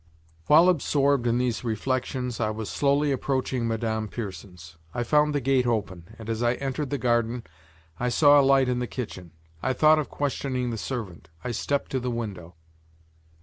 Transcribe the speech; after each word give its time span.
While 0.47 0.67
absorbed 0.67 1.27
in 1.27 1.37
these 1.37 1.63
reflections, 1.63 2.39
I 2.39 2.49
was 2.49 2.71
slowly 2.71 3.11
approaching 3.11 3.67
Madame 3.67 4.07
Pierson's. 4.07 4.77
I 4.95 5.03
found 5.03 5.39
gate 5.43 5.67
open, 5.67 6.15
and 6.17 6.27
as 6.27 6.41
I 6.41 6.55
entered 6.55 6.89
the 6.89 6.97
garden, 6.97 7.43
I 7.99 8.09
saw 8.09 8.41
a 8.41 8.41
light 8.41 8.67
in 8.67 8.79
the 8.79 8.87
kitchen. 8.87 9.31
I 9.61 9.73
thought 9.73 9.99
of 9.99 10.09
questioning 10.09 10.71
the 10.71 10.77
servant, 10.79 11.29
I 11.43 11.51
stepped 11.51 11.91
to 11.91 11.99
the 11.99 12.09
window. 12.09 12.55